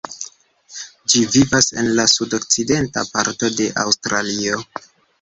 [1.13, 4.69] Ĝi vivas en la sudokcidenta parto de Aŭstralio.